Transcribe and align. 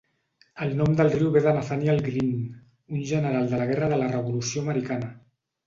El 0.65 0.71
nom 0.79 0.95
del 1.01 1.11
riu 1.15 1.29
ve 1.35 1.43
de 1.47 1.53
Nathanael 1.57 2.01
Green, 2.09 2.33
un 2.97 3.05
general 3.13 3.55
de 3.55 3.63
la 3.63 3.71
Guerra 3.75 3.93
de 3.95 4.03
la 4.03 4.11
Revolució 4.17 4.67
Americana. 4.69 5.15